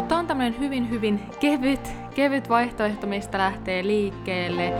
Mutta 0.00 0.16
on 0.16 0.26
tämmönen 0.26 0.58
hyvin 0.58 0.90
hyvin 0.90 1.20
kevyt, 1.40 1.92
kevyt 2.14 2.48
vaihtoehto, 2.48 3.06
mistä 3.06 3.38
lähtee 3.38 3.82
liikkeelle. 3.82 4.72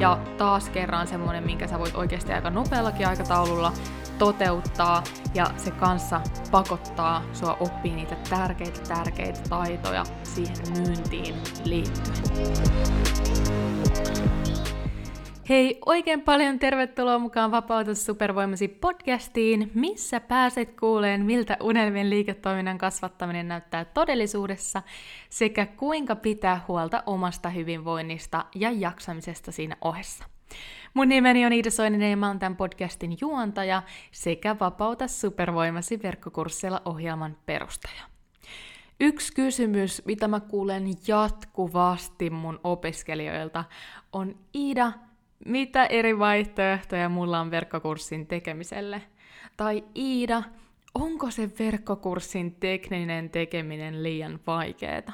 Ja 0.00 0.18
taas 0.38 0.68
kerran 0.68 1.06
semmonen, 1.06 1.44
minkä 1.44 1.66
sä 1.66 1.78
voit 1.78 1.94
oikeasti 1.94 2.32
aika 2.32 2.50
nopeallakin 2.50 3.08
aikataululla 3.08 3.72
toteuttaa 4.18 5.02
ja 5.34 5.50
se 5.56 5.70
kanssa 5.70 6.20
pakottaa 6.50 7.22
sua 7.32 7.56
oppii 7.60 7.94
niitä 7.94 8.16
tärkeitä 8.30 8.80
tärkeitä 8.88 9.40
taitoja 9.48 10.04
siihen 10.22 10.56
myyntiin 10.72 11.34
liittyen. 11.64 12.14
Hei, 15.48 15.78
oikein 15.86 16.22
paljon 16.22 16.58
tervetuloa 16.58 17.18
mukaan 17.18 17.50
Vapauta 17.50 17.94
supervoimasi 17.94 18.68
podcastiin, 18.68 19.70
missä 19.74 20.20
pääset 20.20 20.80
kuuleen, 20.80 21.24
miltä 21.24 21.56
unelmien 21.60 22.10
liiketoiminnan 22.10 22.78
kasvattaminen 22.78 23.48
näyttää 23.48 23.84
todellisuudessa, 23.84 24.82
sekä 25.30 25.66
kuinka 25.66 26.16
pitää 26.16 26.64
huolta 26.68 27.02
omasta 27.06 27.48
hyvinvoinnista 27.48 28.44
ja 28.54 28.70
jaksamisesta 28.70 29.52
siinä 29.52 29.76
ohessa. 29.80 30.24
Mun 30.94 31.08
nimeni 31.08 31.46
on 31.46 31.52
Iida 31.52 31.70
Soininen 31.70 32.10
ja 32.10 32.16
mä 32.16 32.26
oon 32.26 32.38
tämän 32.38 32.56
podcastin 32.56 33.16
juontaja 33.20 33.82
sekä 34.12 34.56
Vapauta 34.60 35.08
supervoimasi 35.08 36.02
verkkokursseilla 36.02 36.82
ohjelman 36.84 37.36
perustaja. 37.46 38.02
Yksi 39.00 39.32
kysymys, 39.32 40.02
mitä 40.04 40.28
mä 40.28 40.40
kuulen 40.40 40.84
jatkuvasti 41.06 42.30
mun 42.30 42.60
opiskelijoilta, 42.64 43.64
on 44.12 44.36
Iida, 44.54 44.92
mitä 45.44 45.86
eri 45.86 46.18
vaihtoehtoja 46.18 47.08
mulla 47.08 47.40
on 47.40 47.50
verkkokurssin 47.50 48.26
tekemiselle? 48.26 49.02
Tai 49.56 49.84
Iida, 49.96 50.42
onko 50.94 51.30
se 51.30 51.50
verkkokurssin 51.58 52.54
tekninen 52.54 53.30
tekeminen 53.30 54.02
liian 54.02 54.40
vaikeeta? 54.46 55.12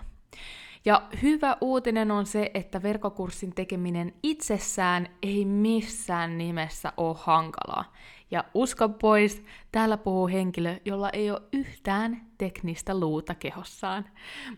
Ja 0.84 1.02
hyvä 1.22 1.56
uutinen 1.60 2.10
on 2.10 2.26
se, 2.26 2.50
että 2.54 2.82
verkkokurssin 2.82 3.54
tekeminen 3.54 4.12
itsessään 4.22 5.08
ei 5.22 5.44
missään 5.44 6.38
nimessä 6.38 6.92
ole 6.96 7.16
hankalaa. 7.18 7.92
Ja 8.30 8.44
usko 8.54 8.88
pois, 8.88 9.44
täällä 9.72 9.96
puhuu 9.96 10.28
henkilö, 10.28 10.76
jolla 10.84 11.10
ei 11.10 11.30
ole 11.30 11.42
yhtään 11.52 12.22
teknistä 12.38 13.00
luuta 13.00 13.34
kehossaan. 13.34 14.04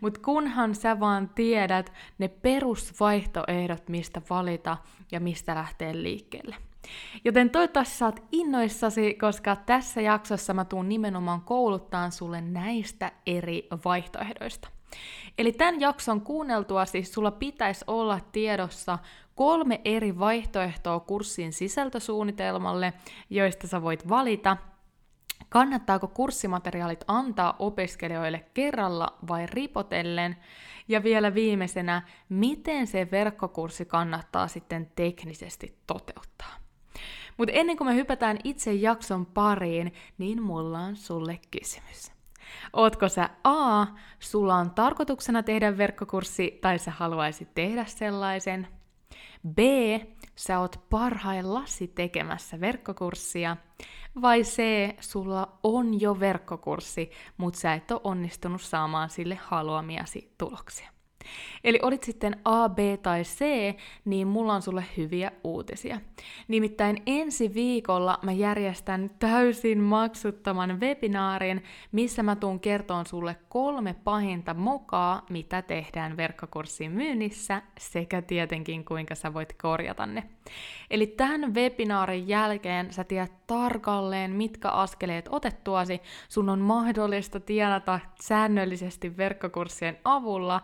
Mutta 0.00 0.20
kunhan 0.24 0.74
sä 0.74 1.00
vaan 1.00 1.30
tiedät 1.34 1.92
ne 2.18 2.28
perusvaihtoehdot, 2.28 3.88
mistä 3.88 4.22
valita 4.30 4.76
ja 5.12 5.20
mistä 5.20 5.54
lähtee 5.54 6.02
liikkeelle. 6.02 6.56
Joten 7.24 7.50
toivottavasti 7.50 7.96
saat 7.96 8.22
innoissasi, 8.32 9.14
koska 9.14 9.56
tässä 9.56 10.00
jaksossa 10.00 10.54
mä 10.54 10.64
tuun 10.64 10.88
nimenomaan 10.88 11.40
kouluttaa 11.40 12.10
sulle 12.10 12.40
näistä 12.40 13.12
eri 13.26 13.68
vaihtoehdoista. 13.84 14.68
Eli 15.38 15.52
tämän 15.52 15.80
jakson 15.80 16.20
kuunneltua 16.20 16.84
siis 16.84 17.12
sulla 17.12 17.30
pitäisi 17.30 17.84
olla 17.86 18.20
tiedossa 18.32 18.98
kolme 19.34 19.80
eri 19.84 20.18
vaihtoehtoa 20.18 21.00
kurssin 21.00 21.52
sisältösuunnitelmalle, 21.52 22.92
joista 23.30 23.68
sä 23.68 23.82
voit 23.82 24.08
valita, 24.08 24.56
kannattaako 25.48 26.08
kurssimateriaalit 26.08 27.04
antaa 27.08 27.56
opiskelijoille 27.58 28.44
kerralla 28.54 29.18
vai 29.28 29.46
ripotellen, 29.46 30.36
ja 30.88 31.02
vielä 31.02 31.34
viimeisenä, 31.34 32.02
miten 32.28 32.86
se 32.86 33.08
verkkokurssi 33.10 33.84
kannattaa 33.84 34.48
sitten 34.48 34.90
teknisesti 34.96 35.78
toteuttaa. 35.86 36.54
Mutta 37.36 37.52
ennen 37.52 37.76
kuin 37.76 37.88
me 37.88 37.94
hypätään 37.94 38.38
itse 38.44 38.74
jakson 38.74 39.26
pariin, 39.26 39.94
niin 40.18 40.42
mulla 40.42 40.78
on 40.78 40.96
sulle 40.96 41.40
kysymys. 41.50 42.12
Ootko 42.72 43.08
sä 43.08 43.30
A, 43.44 43.86
sulla 44.18 44.54
on 44.54 44.70
tarkoituksena 44.70 45.42
tehdä 45.42 45.78
verkkokurssi 45.78 46.58
tai 46.60 46.78
sä 46.78 46.90
haluaisit 46.90 47.54
tehdä 47.54 47.84
sellaisen? 47.84 48.68
B, 49.48 49.58
sä 50.36 50.60
oot 50.60 50.80
parhaillasi 50.90 51.88
tekemässä 51.88 52.60
verkkokurssia. 52.60 53.56
Vai 54.22 54.42
C, 54.42 54.62
sulla 55.00 55.58
on 55.62 56.00
jo 56.00 56.20
verkkokurssi, 56.20 57.10
mutta 57.36 57.60
sä 57.60 57.74
et 57.74 57.90
ole 57.90 58.00
onnistunut 58.04 58.62
saamaan 58.62 59.10
sille 59.10 59.34
haluamiasi 59.34 60.34
tuloksia. 60.38 60.91
Eli 61.64 61.78
olit 61.82 62.02
sitten 62.02 62.36
A, 62.44 62.68
B 62.68 62.78
tai 63.02 63.22
C, 63.22 63.44
niin 64.04 64.28
mulla 64.28 64.54
on 64.54 64.62
sulle 64.62 64.84
hyviä 64.96 65.32
uutisia. 65.44 66.00
Nimittäin 66.48 67.02
ensi 67.06 67.54
viikolla 67.54 68.18
mä 68.22 68.32
järjestän 68.32 69.10
täysin 69.18 69.80
maksuttoman 69.80 70.80
webinaarin, 70.80 71.62
missä 71.92 72.22
mä 72.22 72.36
tuun 72.36 72.60
kertoon 72.60 73.06
sulle 73.06 73.36
kolme 73.48 73.94
pahinta 74.04 74.54
mokaa, 74.54 75.26
mitä 75.30 75.62
tehdään 75.62 76.16
verkkokurssin 76.16 76.92
myynnissä, 76.92 77.62
sekä 77.78 78.22
tietenkin 78.22 78.84
kuinka 78.84 79.14
sä 79.14 79.34
voit 79.34 79.52
korjata 79.62 80.06
ne. 80.06 80.22
Eli 80.90 81.06
tämän 81.06 81.54
webinaarin 81.54 82.28
jälkeen 82.28 82.92
sä 82.92 83.04
tiedät 83.04 83.32
tarkalleen, 83.46 84.30
mitkä 84.30 84.68
askeleet 84.68 85.28
otettuasi 85.30 86.00
sun 86.28 86.48
on 86.48 86.58
mahdollista 86.58 87.40
tienata 87.40 88.00
säännöllisesti 88.20 89.16
verkkokurssien 89.16 89.98
avulla 90.04 90.60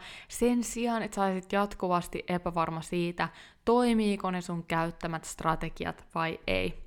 sen 0.48 0.64
sijaan, 0.64 1.02
että 1.02 1.14
saisit 1.14 1.52
jatkuvasti 1.52 2.24
epävarma 2.28 2.80
siitä, 2.80 3.28
toimiiko 3.64 4.30
ne 4.30 4.40
sun 4.40 4.64
käyttämät 4.64 5.24
strategiat 5.24 6.04
vai 6.14 6.40
ei. 6.46 6.84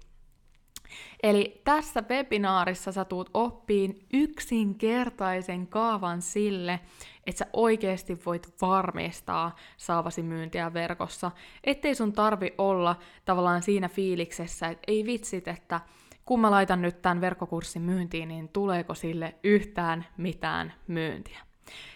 Eli 1.24 1.62
tässä 1.64 2.04
webinaarissa 2.10 2.92
sä 2.92 3.06
tuut 3.06 3.30
oppiin 3.34 4.06
yksinkertaisen 4.14 5.68
kaavan 5.68 6.22
sille, 6.22 6.80
että 7.28 7.40
sä 7.40 7.46
oikeasti 7.54 8.20
voit 8.26 8.54
varmistaa 8.62 9.56
saavasi 9.78 10.24
myyntiä 10.24 10.74
verkossa, 10.74 11.32
ettei 11.64 11.96
sun 11.96 12.14
tarvi 12.14 12.54
olla 12.58 12.96
tavallaan 13.26 13.62
siinä 13.62 13.90
fiiliksessä, 13.90 14.68
että 14.68 14.84
ei 14.88 15.06
vitsit, 15.06 15.48
että 15.48 15.80
kun 16.26 16.40
mä 16.40 16.52
laitan 16.52 16.82
nyt 16.82 17.02
tämän 17.02 17.22
verkkokurssin 17.22 17.82
myyntiin, 17.82 18.28
niin 18.28 18.50
tuleeko 18.50 18.94
sille 18.94 19.36
yhtään 19.44 20.06
mitään 20.18 20.74
myyntiä. 20.88 21.51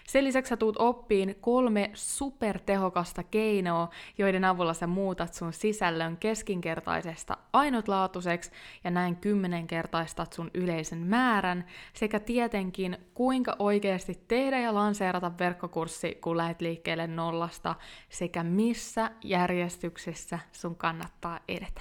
Sen 0.06 0.24
lisäksi 0.24 0.48
sä 0.48 0.56
tuut 0.56 0.76
oppiin 0.78 1.36
kolme 1.40 1.90
supertehokasta 1.94 3.22
keinoa, 3.22 3.88
joiden 4.18 4.44
avulla 4.44 4.74
sä 4.74 4.86
muutat 4.86 5.34
sun 5.34 5.52
sisällön 5.52 6.16
keskinkertaisesta 6.16 7.36
ainutlaatuiseksi 7.52 8.50
ja 8.84 8.90
näin 8.90 9.16
kymmenenkertaistat 9.16 10.32
sun 10.32 10.50
yleisen 10.54 10.98
määrän, 10.98 11.66
sekä 11.92 12.20
tietenkin 12.20 12.98
kuinka 13.14 13.56
oikeasti 13.58 14.20
tehdä 14.28 14.60
ja 14.60 14.74
lanseerata 14.74 15.32
verkkokurssi, 15.38 16.14
kun 16.14 16.36
lähet 16.36 16.60
liikkeelle 16.60 17.06
nollasta, 17.06 17.74
sekä 18.08 18.42
missä 18.42 19.10
järjestyksessä 19.24 20.38
sun 20.52 20.76
kannattaa 20.76 21.40
edetä. 21.48 21.80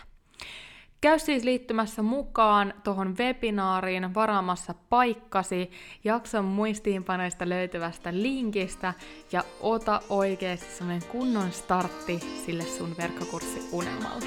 Käy 1.05 1.19
siis 1.19 1.43
liittymässä 1.43 2.01
mukaan 2.01 2.73
tuohon 2.83 3.17
webinaariin 3.17 4.13
varaamassa 4.13 4.73
paikkasi 4.89 5.71
jakson 6.03 6.45
muistiinpanoista 6.45 7.49
löytyvästä 7.49 8.13
linkistä 8.13 8.93
ja 9.31 9.43
ota 9.59 10.01
oikeasti 10.09 10.75
sellainen 10.75 11.09
kunnon 11.09 11.51
startti 11.51 12.19
sille 12.45 12.63
sun 12.63 12.95
verkkokurssiunelmalle. 12.97 14.25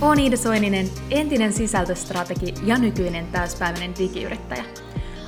Olen 0.00 0.18
Iida 0.18 0.36
Soininen, 0.36 0.86
entinen 1.10 1.52
sisältöstrategi 1.52 2.54
ja 2.64 2.78
nykyinen 2.78 3.26
täyspäiväinen 3.26 3.94
digiyrittäjä. 3.98 4.64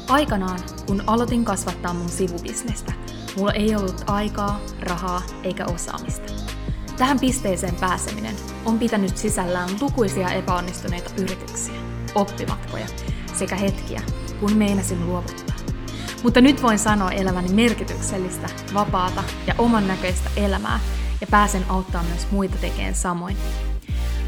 Aikanaan, 0.09 0.61
kun 0.87 1.03
aloitin 1.07 1.45
kasvattaa 1.45 1.95
mun 1.95 2.09
sivubisnestä, 2.09 2.93
mulla 3.37 3.53
ei 3.53 3.77
ollut 3.77 4.05
aikaa, 4.07 4.61
rahaa 4.81 5.23
eikä 5.45 5.65
osaamista. 5.75 6.52
Tähän 6.97 7.21
pisteeseen 7.21 7.75
pääseminen 7.75 8.37
on 8.65 8.79
pitänyt 8.79 9.17
sisällään 9.17 9.71
lukuisia 9.81 10.33
epäonnistuneita 10.33 11.11
yrityksiä, 11.23 11.75
oppimatkoja 12.15 12.87
sekä 13.35 13.57
hetkiä, 13.57 14.03
kun 14.41 14.57
meinasin 14.57 15.07
luovuttaa. 15.07 15.57
Mutta 16.23 16.41
nyt 16.41 16.63
voin 16.63 16.79
sanoa 16.79 17.11
elämäni 17.11 17.49
merkityksellistä, 17.49 18.49
vapaata 18.75 19.25
ja 19.47 19.55
oman 19.59 19.89
näköistä 19.89 20.31
elämää 20.37 20.81
ja 21.21 21.27
pääsen 21.31 21.65
auttamaan 21.69 22.07
myös 22.07 22.31
muita 22.31 22.57
tekemään 22.61 22.95
samoin. 22.95 23.37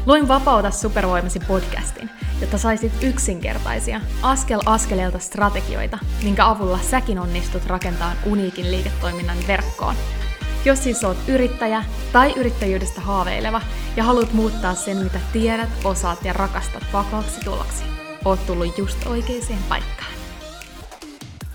Loin 0.05 0.27
Vapauta 0.27 0.71
supervoimasi 0.71 1.39
podcastin, 1.39 2.09
jotta 2.41 2.57
saisit 2.57 2.91
yksinkertaisia, 3.01 4.01
askel 4.21 4.61
askeleelta 4.65 5.19
strategioita, 5.19 5.97
minkä 6.23 6.47
avulla 6.47 6.79
säkin 6.79 7.19
onnistut 7.19 7.65
rakentamaan 7.65 8.17
uniikin 8.25 8.71
liiketoiminnan 8.71 9.37
verkkoon– 9.47 9.95
jos 10.65 10.83
siis 10.83 11.03
oot 11.03 11.17
yrittäjä 11.27 11.83
tai 12.11 12.33
yrittäjyydestä 12.37 13.01
haaveileva 13.01 13.61
ja 13.95 14.03
haluat 14.03 14.33
muuttaa 14.33 14.75
sen, 14.75 14.97
mitä 14.97 15.19
tiedät, 15.33 15.69
osaat 15.83 16.25
ja 16.25 16.33
rakastat 16.33 16.83
vakaaksi 16.93 17.41
tuloksi, 17.41 17.83
oot 18.25 18.45
tullut 18.47 18.77
just 18.77 19.05
oikeaan 19.05 19.63
paikkaan. 19.69 20.13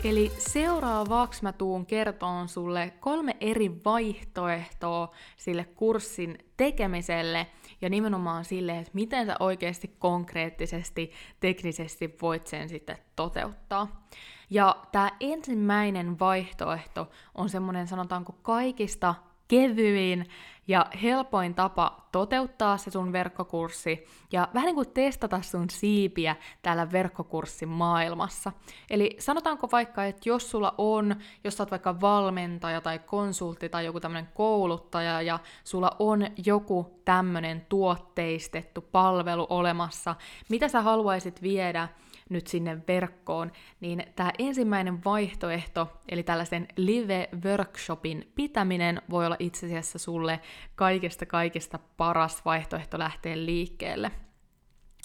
Eli 0.05 0.33
seuraavaksi 0.39 1.43
mä 1.43 1.53
tuun 1.53 1.87
kertoon 1.87 2.49
sulle 2.49 2.93
kolme 3.01 3.37
eri 3.41 3.71
vaihtoehtoa 3.85 5.15
sille 5.37 5.65
kurssin 5.65 6.39
tekemiselle, 6.57 7.47
ja 7.81 7.91
nimenomaan 7.91 8.45
sille, 8.45 8.79
että 8.79 8.91
miten 8.95 9.27
sä 9.27 9.37
oikeasti 9.41 9.91
konkreettisesti, 9.99 11.13
teknisesti 11.41 12.17
voit 12.23 12.47
sen 12.47 12.69
sitten 12.69 12.99
toteuttaa. 13.17 14.07
Ja 14.51 14.77
tämä 14.93 15.11
ensimmäinen 15.21 16.19
vaihtoehto 16.19 17.11
on 17.35 17.49
semmoinen, 17.49 17.87
sanotaanko, 17.87 18.33
kaikista 18.43 19.15
kevyin 19.49 20.27
ja 20.69 20.87
helpoin 21.03 21.55
tapa 21.55 22.09
toteuttaa 22.13 22.77
se 22.77 22.91
sun 22.91 23.13
verkkokurssi 23.13 24.07
ja 24.33 24.49
vähän 24.55 24.67
niin 24.67 24.75
kuin 24.75 24.91
testata 24.95 25.43
sun 25.43 25.71
siipiä 25.71 26.37
täällä 26.63 26.93
verkkokurssin 26.93 27.69
maailmassa. 27.69 28.53
Eli 28.91 29.17
sanotaanko 29.19 29.69
vaikka, 29.73 30.05
että 30.05 30.29
jos 30.29 30.51
sulla 30.51 30.75
on, 30.79 31.17
jos 31.45 31.57
sä 31.57 31.63
oot 31.63 31.71
vaikka 31.71 32.01
valmentaja 32.01 32.81
tai 32.81 32.99
konsultti 32.99 33.69
tai 33.69 33.85
joku 33.85 34.01
tämmöinen 34.01 34.29
kouluttaja 34.35 35.23
ja 35.23 35.39
sulla 35.65 35.97
on 35.99 36.27
joku 36.47 37.01
tämmöinen 37.05 37.67
tuotteistettu 37.69 38.81
palvelu 38.81 39.47
olemassa, 39.49 40.15
mitä 40.49 40.69
sä 40.69 40.81
haluaisit 40.81 41.43
viedä 41.43 41.89
nyt 42.31 42.47
sinne 42.47 42.79
verkkoon, 42.89 43.53
niin 43.81 44.05
tämä 44.17 44.31
ensimmäinen 44.39 45.05
vaihtoehto, 45.05 45.93
eli 46.09 46.23
tällaisen 46.23 46.69
live-workshopin 46.77 48.33
pitäminen, 48.35 49.03
voi 49.11 49.27
olla 49.27 49.37
itse 49.39 49.67
asiassa 49.67 49.99
sulle 49.99 50.41
kaikesta 50.75 51.27
kaikista 51.27 51.79
paras 51.97 52.45
vaihtoehto 52.45 52.99
lähteä 52.99 53.37
liikkeelle. 53.37 54.11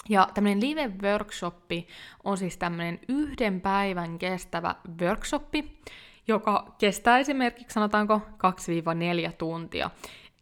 Ja 0.08 0.28
tämmöinen 0.34 0.60
live-workshoppi 0.60 1.86
on 2.24 2.38
siis 2.38 2.56
tämmöinen 2.56 3.00
yhden 3.08 3.60
päivän 3.60 4.18
kestävä 4.18 4.74
workshoppi, 5.00 5.80
joka 6.28 6.74
kestää 6.78 7.18
esimerkiksi 7.18 7.74
sanotaanko 7.74 8.20
2-4 9.28 9.32
tuntia. 9.38 9.90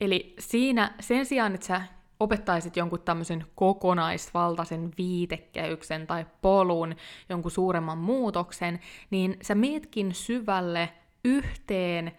Eli 0.00 0.34
siinä 0.38 0.94
sen 1.00 1.26
sijaan, 1.26 1.54
että 1.54 1.66
sä 1.66 1.82
opettaisit 2.20 2.76
jonkun 2.76 3.00
tämmöisen 3.00 3.46
kokonaisvaltaisen 3.54 4.90
viitekehyksen 4.98 6.06
tai 6.06 6.26
polun, 6.42 6.96
jonkun 7.28 7.50
suuremman 7.50 7.98
muutoksen, 7.98 8.80
niin 9.10 9.36
sä 9.42 9.54
mietkin 9.54 10.14
syvälle 10.14 10.88
yhteen 11.24 12.12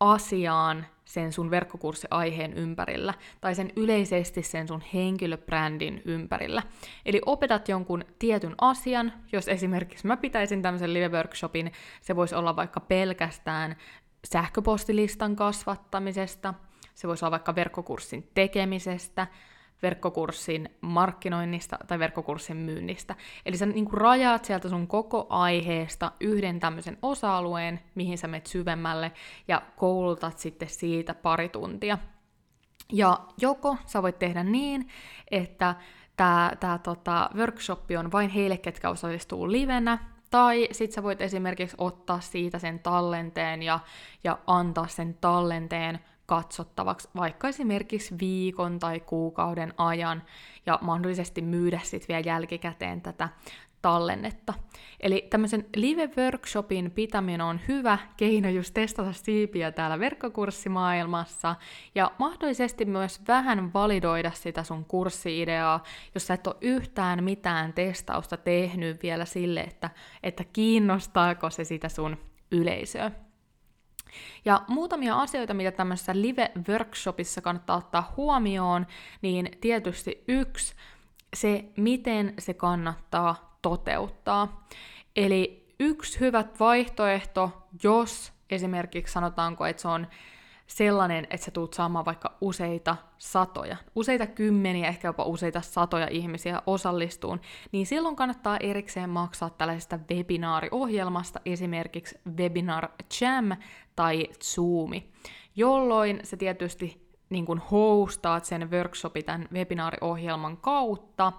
asiaan 0.00 0.86
sen 1.04 1.32
sun 1.32 1.50
verkkokurssiaiheen 1.50 2.52
ympärillä, 2.52 3.14
tai 3.40 3.54
sen 3.54 3.72
yleisesti 3.76 4.42
sen 4.42 4.68
sun 4.68 4.82
henkilöbrändin 4.94 6.02
ympärillä. 6.04 6.62
Eli 7.06 7.20
opetat 7.26 7.68
jonkun 7.68 8.04
tietyn 8.18 8.54
asian, 8.60 9.12
jos 9.32 9.48
esimerkiksi 9.48 10.06
mä 10.06 10.16
pitäisin 10.16 10.62
tämmöisen 10.62 10.94
live-workshopin, 10.94 11.72
se 12.00 12.16
voisi 12.16 12.34
olla 12.34 12.56
vaikka 12.56 12.80
pelkästään 12.80 13.76
sähköpostilistan 14.24 15.36
kasvattamisesta, 15.36 16.54
se 16.94 17.08
voisi 17.08 17.24
olla 17.24 17.30
vaikka 17.30 17.54
verkkokurssin 17.54 18.30
tekemisestä, 18.34 19.26
verkkokurssin 19.82 20.68
markkinoinnista 20.80 21.78
tai 21.86 21.98
verkkokurssin 21.98 22.56
myynnistä. 22.56 23.14
Eli 23.46 23.56
sä 23.56 23.66
niin 23.66 23.92
rajaat 23.92 24.44
sieltä 24.44 24.68
sun 24.68 24.86
koko 24.86 25.26
aiheesta 25.28 26.12
yhden 26.20 26.60
tämmöisen 26.60 26.98
osa-alueen, 27.02 27.80
mihin 27.94 28.18
sä 28.18 28.28
menet 28.28 28.46
syvemmälle, 28.46 29.12
ja 29.48 29.62
koulutat 29.76 30.38
sitten 30.38 30.68
siitä 30.68 31.14
pari 31.14 31.48
tuntia. 31.48 31.98
Ja 32.92 33.20
joko 33.40 33.76
sä 33.86 34.02
voit 34.02 34.18
tehdä 34.18 34.44
niin, 34.44 34.88
että 35.30 35.74
tämä 36.16 36.52
tää, 36.60 36.78
tota, 36.78 37.30
workshop 37.34 37.84
on 37.98 38.12
vain 38.12 38.30
heille, 38.30 38.56
ketkä 38.56 38.90
osallistuu 38.90 39.52
livenä, 39.52 39.98
tai 40.30 40.68
sit 40.72 40.92
sä 40.92 41.02
voit 41.02 41.20
esimerkiksi 41.20 41.76
ottaa 41.78 42.20
siitä 42.20 42.58
sen 42.58 42.78
tallenteen 42.78 43.62
ja, 43.62 43.80
ja 44.24 44.38
antaa 44.46 44.86
sen 44.86 45.14
tallenteen 45.20 45.98
katsottavaksi 46.26 47.08
vaikka 47.16 47.48
esimerkiksi 47.48 48.14
viikon 48.20 48.78
tai 48.78 49.00
kuukauden 49.00 49.74
ajan 49.76 50.22
ja 50.66 50.78
mahdollisesti 50.82 51.42
myydä 51.42 51.80
sitten 51.84 52.08
vielä 52.08 52.22
jälkikäteen 52.26 53.00
tätä 53.00 53.28
tallennetta. 53.82 54.54
Eli 55.00 55.26
tämmöisen 55.30 55.64
live-workshopin 55.76 56.90
pitäminen 56.90 57.40
on 57.40 57.60
hyvä 57.68 57.98
keino 58.16 58.48
just 58.48 58.74
testata 58.74 59.12
siipiä 59.12 59.72
täällä 59.72 59.98
verkkokurssimaailmassa 59.98 61.56
ja 61.94 62.12
mahdollisesti 62.18 62.84
myös 62.84 63.20
vähän 63.28 63.72
validoida 63.72 64.30
sitä 64.34 64.62
sun 64.62 64.84
kurssiideaa, 64.84 65.82
jos 66.14 66.26
sä 66.26 66.34
et 66.34 66.46
ole 66.46 66.56
yhtään 66.60 67.24
mitään 67.24 67.72
testausta 67.72 68.36
tehnyt 68.36 69.02
vielä 69.02 69.24
sille, 69.24 69.60
että, 69.60 69.90
että 70.22 70.44
kiinnostaako 70.52 71.50
se 71.50 71.64
sitä 71.64 71.88
sun 71.88 72.16
yleisöä. 72.52 73.10
Ja 74.44 74.62
muutamia 74.68 75.14
asioita, 75.20 75.54
mitä 75.54 75.70
tämmöisessä 75.70 76.12
live-workshopissa 76.12 77.40
kannattaa 77.42 77.76
ottaa 77.76 78.12
huomioon, 78.16 78.86
niin 79.22 79.48
tietysti 79.60 80.24
yksi, 80.28 80.74
se 81.34 81.64
miten 81.76 82.34
se 82.38 82.54
kannattaa 82.54 83.58
toteuttaa. 83.62 84.66
Eli 85.16 85.66
yksi 85.80 86.20
hyvä 86.20 86.44
vaihtoehto, 86.60 87.68
jos 87.82 88.32
esimerkiksi 88.50 89.12
sanotaanko, 89.12 89.66
että 89.66 89.82
se 89.82 89.88
on 89.88 90.06
sellainen, 90.76 91.26
että 91.30 91.44
sä 91.44 91.50
tuut 91.50 91.74
saamaan 91.74 92.04
vaikka 92.04 92.36
useita 92.40 92.96
satoja, 93.18 93.76
useita 93.94 94.26
kymmeniä, 94.26 94.88
ehkä 94.88 95.08
jopa 95.08 95.24
useita 95.24 95.60
satoja 95.60 96.08
ihmisiä 96.10 96.62
osallistuun, 96.66 97.40
niin 97.72 97.86
silloin 97.86 98.16
kannattaa 98.16 98.56
erikseen 98.60 99.10
maksaa 99.10 99.50
tällaisesta 99.50 99.98
webinaariohjelmasta, 100.10 101.40
esimerkiksi 101.46 102.18
Webinar 102.36 102.88
Jam 103.20 103.56
tai 103.96 104.28
Zoomi, 104.42 105.12
jolloin 105.56 106.20
se 106.22 106.36
tietysti 106.36 107.02
niin 107.30 107.46
kuin 107.46 107.58
hostaat 107.58 108.44
sen 108.44 108.70
workshopin 108.70 109.24
tämän 109.24 109.48
webinaariohjelman 109.52 110.56
kautta, 110.56 111.32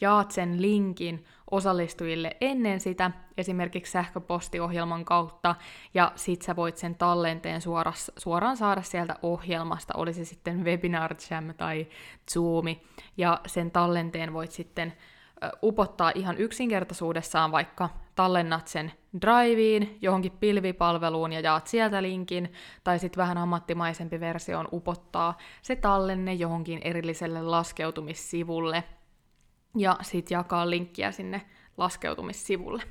jaat 0.00 0.30
sen 0.30 0.62
linkin 0.62 1.24
osallistujille 1.50 2.36
ennen 2.40 2.80
sitä, 2.80 3.10
esimerkiksi 3.36 3.92
sähköpostiohjelman 3.92 5.04
kautta, 5.04 5.54
ja 5.94 6.12
sit 6.14 6.42
sä 6.42 6.56
voit 6.56 6.76
sen 6.76 6.94
tallenteen 6.94 7.60
suoras, 7.60 8.12
suoraan 8.16 8.56
saada 8.56 8.82
sieltä 8.82 9.16
ohjelmasta, 9.22 9.94
olisi 9.96 10.24
sitten 10.24 10.64
Webinar 10.64 11.14
Jam 11.30 11.54
tai 11.54 11.86
Zoomi, 12.32 12.82
ja 13.16 13.40
sen 13.46 13.70
tallenteen 13.70 14.32
voit 14.32 14.50
sitten 14.50 14.92
upottaa 15.62 16.12
ihan 16.14 16.38
yksinkertaisuudessaan, 16.38 17.52
vaikka 17.52 17.88
tallennat 18.14 18.68
sen 18.68 18.92
Driveen, 19.20 19.90
johonkin 20.00 20.32
pilvipalveluun 20.32 21.32
ja 21.32 21.40
jaat 21.40 21.66
sieltä 21.66 22.02
linkin, 22.02 22.52
tai 22.84 22.98
sitten 22.98 23.22
vähän 23.22 23.38
ammattimaisempi 23.38 24.20
versio 24.20 24.58
on 24.58 24.68
upottaa 24.72 25.36
se 25.62 25.76
tallenne 25.76 26.34
johonkin 26.34 26.80
erilliselle 26.84 27.42
laskeutumissivulle, 27.42 28.84
ja 29.76 29.98
sitten 30.02 30.36
jakaa 30.36 30.70
linkkiä 30.70 31.12
sinne 31.12 31.42
laskeutumissivulle. 31.76 32.82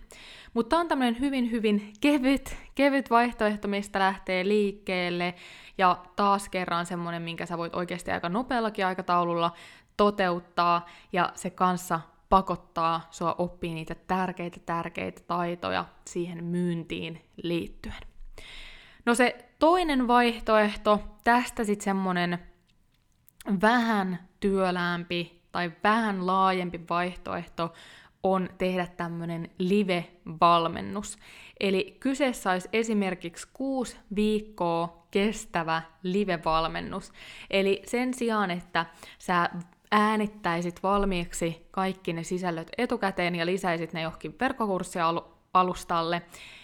Mutta 0.53 0.69
tämä 0.69 0.79
on 0.79 0.87
tämmöinen 0.87 1.19
hyvin, 1.19 1.51
hyvin 1.51 1.93
kevyt, 2.01 2.57
kevyt 2.75 3.09
vaihtoehto, 3.09 3.67
mistä 3.67 3.99
lähtee 3.99 4.47
liikkeelle, 4.47 5.35
ja 5.77 6.05
taas 6.15 6.49
kerran 6.49 6.85
semmoinen, 6.85 7.21
minkä 7.21 7.45
sä 7.45 7.57
voit 7.57 7.75
oikeasti 7.75 8.11
aika 8.11 8.29
nopeallakin 8.29 8.85
aikataululla 8.85 9.51
toteuttaa, 9.97 10.85
ja 11.13 11.31
se 11.35 11.49
kanssa 11.49 11.99
pakottaa 12.29 13.07
sua 13.11 13.35
oppii 13.37 13.73
niitä 13.73 13.95
tärkeitä, 13.95 14.59
tärkeitä 14.65 15.21
taitoja 15.27 15.85
siihen 16.07 16.43
myyntiin 16.43 17.21
liittyen. 17.43 18.01
No 19.05 19.15
se 19.15 19.49
toinen 19.59 20.07
vaihtoehto, 20.07 20.99
tästä 21.23 21.63
sitten 21.63 21.83
semmonen 21.83 22.39
vähän 23.61 24.19
työläämpi 24.39 25.34
tai 25.55 25.71
vähän 25.83 26.27
laajempi 26.27 26.81
vaihtoehto 26.89 27.73
on 28.23 28.49
tehdä 28.57 28.87
tämmöinen 28.97 29.49
live-valmennus. 29.57 31.17
Eli 31.59 31.97
kyseessä 31.99 32.51
olisi 32.51 32.69
esimerkiksi 32.73 33.47
kuusi 33.53 33.97
viikkoa 34.15 35.07
kestävä 35.11 35.81
live-valmennus. 36.03 37.11
Eli 37.49 37.81
sen 37.85 38.13
sijaan, 38.13 38.51
että 38.51 38.85
sä 39.19 39.49
äänittäisit 39.91 40.83
valmiiksi 40.83 41.67
kaikki 41.71 42.13
ne 42.13 42.23
sisällöt 42.23 42.71
etukäteen 42.77 43.35
ja 43.35 43.45
lisäisit 43.45 43.93
ne 43.93 44.01
johonkin 44.01 44.33
verkkokurssialustalle, 45.55 46.21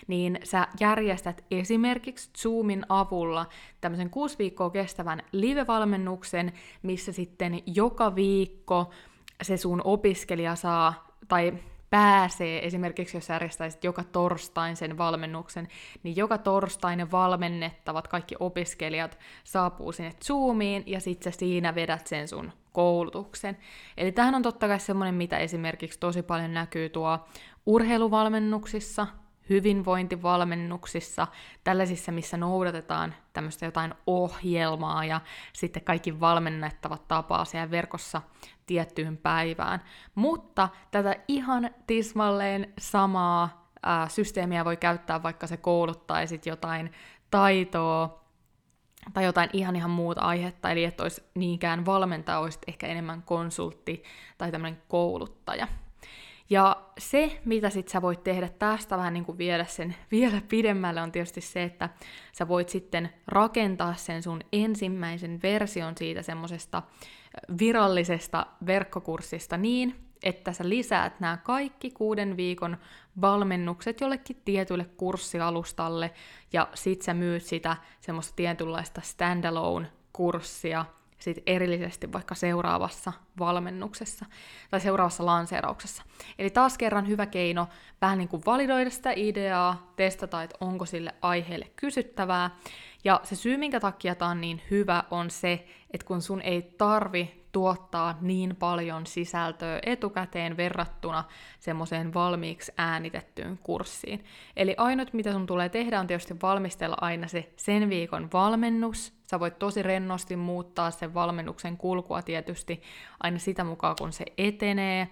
niin 0.08 0.40
sä 0.44 0.68
järjestät 0.80 1.44
esimerkiksi 1.52 2.30
Zoomin 2.38 2.86
avulla 2.90 3.46
tämmöisen 3.82 4.10
kuusi 4.10 4.38
viikkoa 4.38 4.70
kestävän 4.70 5.24
live-valmennuksen, 5.32 6.54
missä 6.84 7.12
sitten 7.12 7.62
joka 7.66 8.16
viikko 8.16 8.92
se 9.42 9.58
sun 9.58 9.82
opiskelija 9.84 10.56
saa, 10.56 11.08
tai 11.28 11.54
pääsee, 11.90 12.66
esimerkiksi 12.66 13.18
jos 13.18 13.30
järjestäisit 13.30 13.84
joka 13.84 14.04
torstain 14.04 14.76
sen 14.76 14.98
valmennuksen, 14.98 15.68
niin 16.04 16.16
joka 16.16 16.38
torstain 16.38 17.12
valmennettavat 17.12 18.08
kaikki 18.08 18.36
opiskelijat 18.40 19.18
saapuu 19.44 19.92
sinne 19.92 20.14
Zoomiin, 20.24 20.84
ja 20.86 21.00
sitten 21.00 21.34
sä 21.34 21.40
siinä 21.40 21.76
vedät 21.76 22.08
sen 22.08 22.28
sun 22.28 22.52
koulutuksen. 22.72 23.58
Eli 23.98 24.12
tähän 24.12 24.36
on 24.36 24.42
totta 24.42 24.68
kai 24.68 24.80
semmoinen, 24.80 25.16
mitä 25.16 25.38
esimerkiksi 25.38 26.00
tosi 26.00 26.24
paljon 26.24 26.54
näkyy 26.54 26.90
tuo 26.90 27.20
urheiluvalmennuksissa, 27.66 29.08
hyvinvointivalmennuksissa, 29.50 31.28
tällaisissa, 31.64 32.12
missä 32.12 32.38
noudatetaan 32.38 33.14
tämmöistä 33.34 33.66
jotain 33.66 33.94
ohjelmaa 34.08 35.06
ja 35.06 35.22
sitten 35.54 35.84
kaikki 35.84 36.20
valmennettavat 36.20 37.08
tapaa 37.08 37.46
siellä 37.46 37.72
verkossa 37.72 38.22
tiettyyn 38.66 39.18
päivään. 39.18 39.82
Mutta 40.16 40.70
tätä 40.92 41.16
ihan 41.28 41.70
tismalleen 41.88 42.74
samaa 42.80 43.72
ää, 43.84 44.10
systeemiä 44.10 44.66
voi 44.66 44.78
käyttää, 44.78 45.24
vaikka 45.24 45.48
se 45.48 45.58
kouluttaisit 45.58 46.46
jotain 46.46 46.92
taitoa 47.32 48.22
tai 49.14 49.24
jotain 49.24 49.50
ihan 49.54 49.76
ihan 49.76 49.92
muuta 49.92 50.22
aihetta, 50.22 50.72
eli 50.72 50.84
että 50.84 51.04
olisi 51.04 51.24
niinkään 51.36 51.86
valmentaja, 51.86 52.40
olisi 52.40 52.60
ehkä 52.68 52.88
enemmän 52.88 53.22
konsultti 53.22 54.04
tai 54.38 54.52
tämmöinen 54.52 54.82
kouluttaja. 54.88 55.68
Ja 56.52 56.82
se, 56.98 57.42
mitä 57.46 57.70
sit 57.70 57.88
sä 57.88 58.02
voit 58.02 58.24
tehdä 58.24 58.50
tästä 58.60 58.98
vähän 58.98 59.14
niin 59.14 59.26
kuin 59.26 59.38
viedä 59.38 59.66
sen 59.66 59.96
vielä 60.12 60.42
pidemmälle, 60.48 61.02
on 61.02 61.12
tietysti 61.12 61.42
se, 61.42 61.64
että 61.64 61.90
sä 62.34 62.48
voit 62.48 62.70
sitten 62.70 63.10
rakentaa 63.28 63.96
sen 63.96 64.24
sun 64.24 64.42
ensimmäisen 64.52 65.40
version 65.44 65.98
siitä 65.98 66.22
semmoisesta 66.22 66.84
virallisesta 67.60 68.46
verkkokurssista 68.66 69.58
niin, 69.58 69.96
että 70.24 70.54
sä 70.54 70.70
lisäät 70.70 71.20
nämä 71.20 71.38
kaikki 71.38 71.92
kuuden 71.92 72.38
viikon 72.38 72.78
valmennukset 73.22 74.02
jollekin 74.02 74.42
tietylle 74.46 74.86
kurssialustalle, 74.86 76.12
ja 76.54 76.68
sit 76.74 77.02
sä 77.02 77.14
myyt 77.14 77.44
sitä 77.44 77.78
semmoista 78.02 78.34
tietynlaista 78.36 79.02
standalone 79.02 79.88
kurssia 80.14 80.86
sit 81.22 81.44
erillisesti 81.46 82.14
vaikka 82.14 82.36
seuraavassa 82.36 83.14
valmennuksessa 83.40 84.26
tai 84.70 84.80
seuraavassa 84.80 85.26
lanseerauksessa. 85.26 86.04
Eli 86.40 86.50
taas 86.50 86.78
kerran 86.78 87.08
hyvä 87.08 87.26
keino 87.26 87.68
vähän 88.02 88.18
niin 88.18 88.28
kuin 88.28 88.44
validoida 88.46 88.90
sitä 88.90 89.14
ideaa, 89.16 89.94
testata, 89.96 90.44
että 90.44 90.58
onko 90.62 90.86
sille 90.86 91.14
aiheelle 91.22 91.72
kysyttävää. 91.76 92.50
Ja 93.04 93.22
se 93.24 93.36
syy, 93.36 93.58
minkä 93.58 93.80
takia 93.80 94.16
tämä 94.16 94.32
on 94.32 94.42
niin 94.42 94.62
hyvä, 94.72 95.04
on 95.12 95.30
se, 95.30 95.66
että 95.92 96.08
kun 96.08 96.22
sun 96.22 96.42
ei 96.42 96.62
tarvi 96.62 97.41
tuottaa 97.52 98.18
niin 98.22 98.56
paljon 98.56 99.06
sisältöä 99.06 99.80
etukäteen 99.86 100.58
verrattuna 100.58 101.24
semmoiseen 101.60 102.14
valmiiksi 102.14 102.72
äänitettyyn 102.78 103.58
kurssiin. 103.58 104.26
Eli 104.56 104.76
ainut, 104.78 105.14
mitä 105.14 105.32
sun 105.32 105.46
tulee 105.46 105.70
tehdä, 105.70 106.00
on 106.00 106.08
tietysti 106.08 106.36
valmistella 106.42 106.98
aina 107.02 107.28
se 107.28 107.54
sen 107.56 107.90
viikon 107.90 108.30
valmennus. 108.34 109.14
Sä 109.24 109.40
voit 109.40 109.60
tosi 109.60 109.84
rennosti 109.84 110.36
muuttaa 110.36 110.92
sen 110.92 111.14
valmennuksen 111.14 111.78
kulkua 111.78 112.22
tietysti 112.22 112.82
aina 113.20 113.40
sitä 113.40 113.64
mukaan, 113.64 113.96
kun 114.00 114.14
se 114.14 114.26
etenee. 114.38 115.08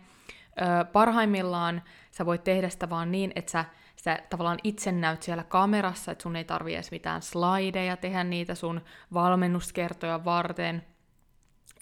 Parhaimmillaan 0.93 1.81
sä 2.11 2.25
voit 2.25 2.43
tehdä 2.43 2.69
sitä 2.69 2.89
vaan 2.89 3.11
niin, 3.11 3.31
että 3.35 3.51
sä 3.51 3.65
sä 4.03 4.19
tavallaan 4.29 4.59
itse 4.63 4.91
näyt 4.91 5.23
siellä 5.23 5.43
kamerassa, 5.43 6.11
että 6.11 6.21
sun 6.21 6.35
ei 6.35 6.43
tarvi 6.43 6.73
edes 6.73 6.91
mitään 6.91 7.21
slideja 7.21 7.97
tehdä 7.97 8.23
niitä 8.23 8.55
sun 8.55 8.81
valmennuskertoja 9.13 10.25
varten, 10.25 10.85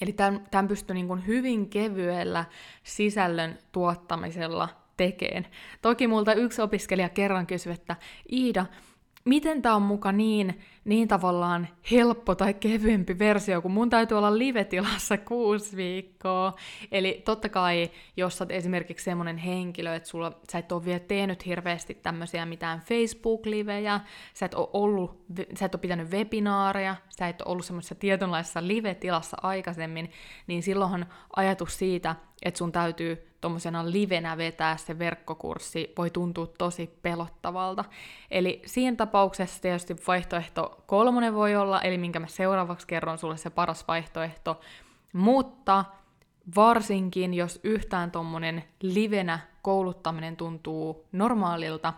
Eli 0.01 0.13
tämän, 0.13 0.48
tämän 0.51 0.68
pystyy 0.68 0.94
niin 0.94 1.08
kuin 1.08 1.27
hyvin 1.27 1.70
kevyellä 1.70 2.46
sisällön 2.84 3.58
tuottamisella 3.72 4.70
tekeen. 4.98 5.48
Toki 5.82 6.08
multa 6.08 6.34
yksi 6.34 6.62
opiskelija 6.62 7.10
kerran 7.10 7.48
kysyi, 7.48 7.74
että 7.74 7.96
Iida, 8.32 8.66
miten 9.27 9.62
tämä 9.62 9.75
on 9.75 9.81
muka 9.81 10.12
niin, 10.12 10.62
niin 10.86 11.07
tavallaan 11.07 11.67
helppo 11.91 12.36
tai 12.36 12.53
kevyempi 12.53 13.19
versio, 13.19 13.62
kun 13.62 13.72
mun 13.72 13.89
täytyy 13.89 14.17
olla 14.17 14.38
live-tilassa 14.38 15.17
kuusi 15.27 15.77
viikkoa. 15.77 16.53
Eli 16.91 17.22
totta 17.25 17.50
kai, 17.50 17.91
jos 18.17 18.38
sä 18.38 18.43
oot 18.43 18.51
esimerkiksi 18.51 19.03
semmoinen 19.03 19.38
henkilö, 19.38 19.96
että 19.96 20.10
sulla, 20.10 20.31
sä 20.51 20.57
et 20.57 20.72
ole 20.72 20.86
vielä 20.86 21.00
tehnyt 21.00 21.46
hirveästi 21.46 21.93
tämmöisiä 21.93 22.46
mitään 22.46 22.79
Facebook-livejä, 22.79 24.00
sä 24.34 24.46
et 24.46 24.53
ole, 24.53 24.69
ollut, 24.74 25.24
sä 25.55 25.65
et 25.65 25.75
ole 25.75 25.81
pitänyt 25.81 26.12
webinaareja, 26.12 26.96
sä 27.10 27.27
et 27.27 27.41
ole 27.41 27.51
ollut 27.51 27.65
semmoisessa 27.65 27.96
tietynlaisessa 27.96 28.67
live-tilassa 28.67 29.38
aikaisemmin, 29.41 30.12
niin 30.48 30.63
silloinhan 30.63 31.05
ajatus 31.36 31.77
siitä, 31.77 32.15
että 32.43 32.57
sun 32.57 32.72
täytyy 32.72 33.26
tuommoisena 33.41 33.91
livenä 33.91 34.38
vetää 34.38 34.77
se 34.77 35.00
verkkokurssi, 35.00 35.94
voi 35.98 36.10
tuntua 36.10 36.48
tosi 36.48 37.00
pelottavalta. 37.01 37.86
Eli 38.32 38.62
siinä 38.65 38.98
tapauksessa 38.98 39.62
tietysti 39.62 39.96
vaihtoehto 40.08 40.84
kolmonen 40.88 41.34
voi 41.34 41.56
olla, 41.56 41.82
eli 41.82 41.98
minkä 41.98 42.20
mä 42.20 42.27
seuraavaksi 42.27 42.88
kerron 42.88 43.17
sulle 43.17 43.38
se 43.38 43.50
paras 43.50 43.88
vaihtoehto, 43.88 44.62
mutta 45.13 45.86
varsinkin 46.56 47.34
jos 47.34 47.60
yhtään 47.63 48.12
tuommoinen 48.12 48.63
livenä 48.82 49.39
kouluttaminen 49.62 50.38
tuntuu 50.38 51.06
normaalilta, 51.12 51.94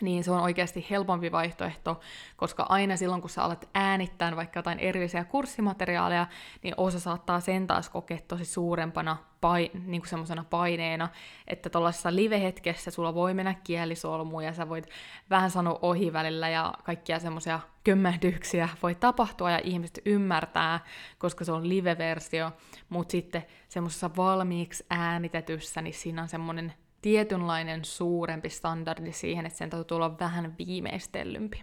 niin 0.00 0.24
se 0.24 0.30
on 0.30 0.40
oikeasti 0.40 0.86
helpompi 0.90 1.32
vaihtoehto, 1.32 2.00
koska 2.36 2.66
aina 2.68 2.96
silloin, 2.96 3.20
kun 3.20 3.30
sä 3.30 3.42
alat 3.42 3.68
äänittää 3.74 4.36
vaikka 4.36 4.58
jotain 4.58 4.78
erillisiä 4.78 5.24
kurssimateriaaleja, 5.24 6.26
niin 6.62 6.74
osa 6.76 7.00
saattaa 7.00 7.40
sen 7.40 7.66
taas 7.66 7.88
kokea 7.88 8.18
tosi 8.28 8.44
suurempana 8.44 9.16
pai, 9.40 9.70
niin 9.86 10.00
kuin 10.00 10.08
semmoisena 10.08 10.44
paineena, 10.50 11.08
että 11.46 11.70
tuollaisessa 11.70 12.14
live-hetkessä 12.14 12.90
sulla 12.90 13.14
voi 13.14 13.34
mennä 13.34 13.54
kielisolmuun 13.64 14.44
ja 14.44 14.52
sä 14.52 14.68
voit 14.68 14.88
vähän 15.30 15.50
sanoa 15.50 15.78
ohi 15.82 16.12
välillä 16.12 16.48
ja 16.48 16.74
kaikkia 16.84 17.18
semmoisia 17.18 17.60
kömmähdyksiä 17.84 18.68
voi 18.82 18.94
tapahtua 18.94 19.50
ja 19.50 19.60
ihmiset 19.64 19.98
ymmärtää, 20.06 20.80
koska 21.18 21.44
se 21.44 21.52
on 21.52 21.68
live-versio, 21.68 22.52
mutta 22.88 23.12
sitten 23.12 23.46
semmoisessa 23.68 24.10
valmiiksi 24.16 24.86
äänitetyssä, 24.90 25.82
niin 25.82 25.94
siinä 25.94 26.22
on 26.22 26.28
semmoinen 26.28 26.72
tietynlainen 27.02 27.84
suurempi 27.84 28.50
standardi 28.50 29.12
siihen, 29.12 29.46
että 29.46 29.58
sen 29.58 29.70
täytyy 29.70 29.94
olla 29.94 30.18
vähän 30.18 30.54
viimeistellympi. 30.58 31.62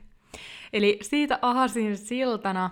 Eli 0.73 0.99
siitä 1.01 1.39
ahasin 1.41 1.97
siltana 1.97 2.69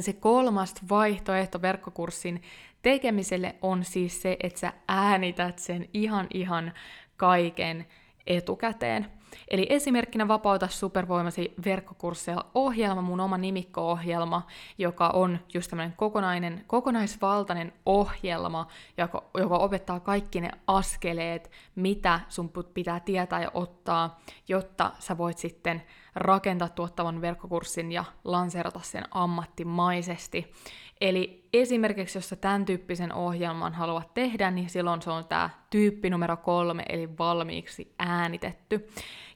se 0.00 0.12
kolmas 0.12 0.74
vaihtoehto 0.90 1.62
verkkokurssin 1.62 2.42
tekemiselle 2.82 3.54
on 3.62 3.84
siis 3.84 4.22
se, 4.22 4.36
että 4.42 4.60
sä 4.60 4.72
äänität 4.88 5.58
sen 5.58 5.88
ihan 5.94 6.26
ihan 6.34 6.72
kaiken 7.16 7.86
etukäteen. 8.26 9.19
Eli 9.48 9.66
esimerkkinä 9.70 10.28
Vapauta 10.28 10.68
supervoimasi 10.68 11.54
verkkokursseilla 11.64 12.46
ohjelma, 12.54 13.02
mun 13.02 13.20
oma 13.20 13.38
nimikko-ohjelma, 13.38 14.46
joka 14.78 15.08
on 15.08 15.38
just 15.54 15.70
tämmöinen 15.70 15.94
kokonainen, 15.96 16.64
kokonaisvaltainen 16.66 17.72
ohjelma, 17.86 18.66
joka, 18.96 19.24
joka 19.34 19.56
opettaa 19.56 20.00
kaikki 20.00 20.40
ne 20.40 20.50
askeleet, 20.66 21.50
mitä 21.74 22.20
sun 22.28 22.50
pitää 22.74 23.00
tietää 23.00 23.42
ja 23.42 23.50
ottaa, 23.54 24.20
jotta 24.48 24.90
sä 24.98 25.18
voit 25.18 25.38
sitten 25.38 25.82
rakentaa 26.14 26.68
tuottavan 26.68 27.20
verkkokurssin 27.20 27.92
ja 27.92 28.04
lanseerata 28.24 28.80
sen 28.82 29.04
ammattimaisesti. 29.10 30.52
Eli 31.00 31.48
esimerkiksi, 31.52 32.18
jos 32.18 32.28
sä 32.28 32.36
tämän 32.36 32.64
tyyppisen 32.64 33.12
ohjelman 33.12 33.74
haluat 33.74 34.14
tehdä, 34.14 34.50
niin 34.50 34.70
silloin 34.70 35.02
se 35.02 35.10
on 35.10 35.24
tämä 35.24 35.50
tyyppi 35.70 36.10
numero 36.10 36.36
kolme, 36.36 36.82
eli 36.88 37.18
valmiiksi 37.18 37.94
äänitetty. 37.98 38.88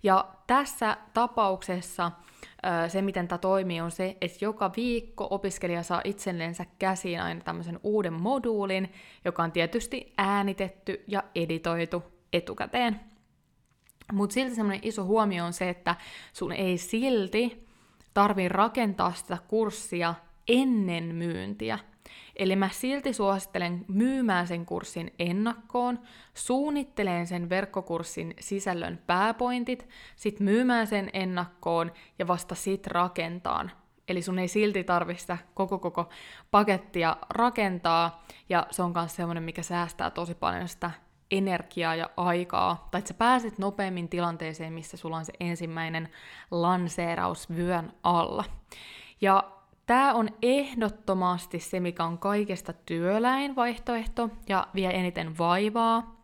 Ja 0.02 0.28
tässä 0.46 0.96
tapauksessa 1.14 2.10
se, 2.88 3.02
miten 3.02 3.28
tämä 3.28 3.38
toimii, 3.38 3.80
on 3.80 3.90
se, 3.90 4.16
että 4.20 4.38
joka 4.44 4.72
viikko 4.76 5.28
opiskelija 5.30 5.82
saa 5.82 6.00
itsellensä 6.04 6.66
käsiin 6.78 7.22
aina 7.22 7.40
tämmöisen 7.40 7.80
uuden 7.82 8.12
moduulin, 8.12 8.92
joka 9.24 9.42
on 9.42 9.52
tietysti 9.52 10.12
äänitetty 10.18 11.04
ja 11.06 11.22
editoitu 11.34 12.02
etukäteen. 12.32 13.00
Mutta 14.12 14.34
silti 14.34 14.54
semmoinen 14.54 14.88
iso 14.88 15.04
huomio 15.04 15.44
on 15.44 15.52
se, 15.52 15.68
että 15.68 15.96
sun 16.32 16.52
ei 16.52 16.78
silti 16.78 17.66
tarvii 18.14 18.48
rakentaa 18.48 19.12
sitä 19.12 19.38
kurssia 19.48 20.14
ennen 20.48 21.04
myyntiä. 21.04 21.78
Eli 22.36 22.56
mä 22.56 22.68
silti 22.72 23.12
suosittelen 23.12 23.84
myymään 23.88 24.46
sen 24.46 24.66
kurssin 24.66 25.14
ennakkoon, 25.18 25.98
suunnittelen 26.34 27.26
sen 27.26 27.48
verkkokurssin 27.48 28.34
sisällön 28.40 29.02
pääpointit, 29.06 29.88
sit 30.16 30.40
myymään 30.40 30.86
sen 30.86 31.10
ennakkoon 31.12 31.92
ja 32.18 32.26
vasta 32.26 32.54
sit 32.54 32.86
rakentaan. 32.86 33.70
Eli 34.08 34.22
sun 34.22 34.38
ei 34.38 34.48
silti 34.48 34.84
tarvista 34.84 35.38
koko 35.54 35.78
koko 35.78 36.08
pakettia 36.50 37.16
rakentaa, 37.30 38.24
ja 38.48 38.66
se 38.70 38.82
on 38.82 38.92
myös 38.94 39.16
semmoinen, 39.16 39.42
mikä 39.42 39.62
säästää 39.62 40.10
tosi 40.10 40.34
paljon 40.34 40.68
sitä 40.68 40.90
energiaa 41.30 41.94
ja 41.94 42.10
aikaa, 42.16 42.88
tai 42.90 42.98
että 42.98 43.08
sä 43.08 43.14
pääset 43.14 43.58
nopeammin 43.58 44.08
tilanteeseen, 44.08 44.72
missä 44.72 44.96
sulla 44.96 45.16
on 45.16 45.24
se 45.24 45.32
ensimmäinen 45.40 46.08
lanseeraus 46.50 47.50
vyön 47.50 47.92
alla. 48.02 48.44
Ja 49.20 49.53
Tämä 49.86 50.14
on 50.14 50.28
ehdottomasti 50.42 51.60
se, 51.60 51.80
mikä 51.80 52.04
on 52.04 52.18
kaikesta 52.18 52.72
työläin 52.72 53.56
vaihtoehto 53.56 54.30
ja 54.48 54.66
vie 54.74 54.90
eniten 54.90 55.38
vaivaa, 55.38 56.16